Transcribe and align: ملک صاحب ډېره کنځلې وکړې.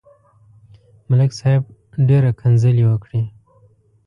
ملک 1.09 1.31
صاحب 1.39 1.63
ډېره 2.09 2.29
کنځلې 2.39 2.83
وکړې. 2.87 3.23